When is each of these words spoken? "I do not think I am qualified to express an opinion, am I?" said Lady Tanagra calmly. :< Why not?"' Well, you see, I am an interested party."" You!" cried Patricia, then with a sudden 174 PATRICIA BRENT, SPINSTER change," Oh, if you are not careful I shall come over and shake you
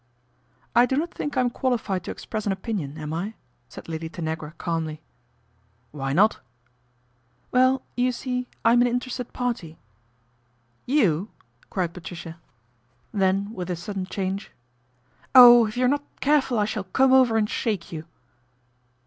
"I 0.75 0.87
do 0.87 0.97
not 0.97 1.13
think 1.13 1.37
I 1.37 1.41
am 1.41 1.51
qualified 1.51 2.03
to 2.05 2.09
express 2.09 2.47
an 2.47 2.51
opinion, 2.51 2.97
am 2.97 3.13
I?" 3.13 3.35
said 3.69 3.87
Lady 3.87 4.09
Tanagra 4.09 4.53
calmly. 4.57 4.99
:< 4.57 4.99
Why 5.91 6.11
not?"' 6.11 6.39
Well, 7.51 7.83
you 7.95 8.11
see, 8.11 8.47
I 8.65 8.73
am 8.73 8.81
an 8.81 8.87
interested 8.87 9.31
party."" 9.31 9.77
You!" 10.99 11.29
cried 11.69 11.93
Patricia, 11.93 12.39
then 13.13 13.53
with 13.53 13.69
a 13.69 13.75
sudden 13.75 14.07
174 14.11 14.49
PATRICIA 14.51 14.53
BRENT, 14.57 14.71
SPINSTER 15.21 15.35
change," 15.35 15.35
Oh, 15.35 15.67
if 15.67 15.77
you 15.77 15.85
are 15.85 15.87
not 15.87 16.19
careful 16.19 16.57
I 16.57 16.65
shall 16.65 16.85
come 16.85 17.13
over 17.13 17.37
and 17.37 17.47
shake 17.47 17.91
you 17.91 18.05